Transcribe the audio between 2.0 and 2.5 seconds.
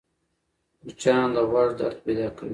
پیدا کوي